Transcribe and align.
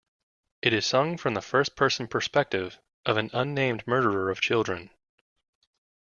It 0.63 0.73
is 0.73 0.87
sung 0.87 1.15
from 1.19 1.35
the 1.35 1.43
first 1.43 1.75
person 1.75 2.07
perspective 2.07 2.79
of 3.05 3.17
an 3.17 3.29
unnamed 3.33 3.85
murderer 3.85 4.31
of 4.31 4.41
children. 4.41 4.89